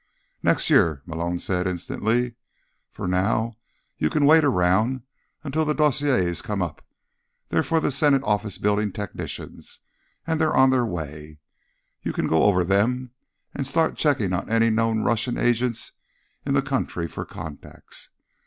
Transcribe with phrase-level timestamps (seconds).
[0.41, 2.33] "Next year," Malone said instantly.
[2.91, 3.57] "For now,
[3.99, 5.03] you can wait around
[5.43, 9.81] until the dossiers come up—they're for the Senate Office Building technicians,
[10.25, 11.37] and they're on the way.
[12.01, 13.11] You can go over them,
[13.53, 15.91] and start checking on any known Russian agents
[16.47, 18.09] in the country for contacts.